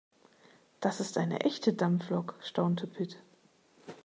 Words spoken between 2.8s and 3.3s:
Pit.